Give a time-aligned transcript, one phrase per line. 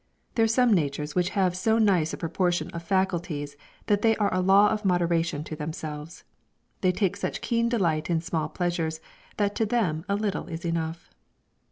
[0.33, 3.55] There are some natures which have so nice a proportion of faculties
[3.85, 6.23] that they are a law of moderation to themselves.
[6.81, 8.99] They take such keen delight in small pleasures
[9.37, 11.11] that to them a little is enough.